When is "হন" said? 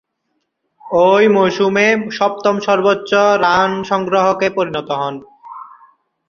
4.91-5.15